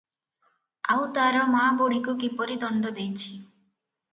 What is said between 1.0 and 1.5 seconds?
ତାର